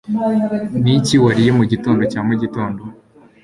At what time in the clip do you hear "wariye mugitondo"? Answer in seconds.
1.23-2.03